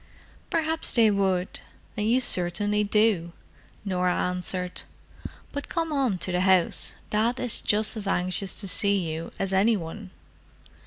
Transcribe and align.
"Perhaps 0.49 0.95
they 0.95 1.11
would—and 1.11 2.09
you 2.09 2.19
certainly 2.21 2.83
do," 2.83 3.33
Norah 3.85 4.15
answered. 4.15 4.81
"But 5.51 5.69
come 5.69 5.93
on 5.93 6.17
to 6.25 6.31
the 6.31 6.41
house. 6.41 6.95
Dad 7.11 7.39
is 7.39 7.61
just 7.61 7.95
as 7.95 8.07
anxious 8.07 8.55
to 8.61 8.67
see 8.67 8.97
you 8.97 9.31
as 9.37 9.53
any 9.53 9.77
one." 9.77 10.09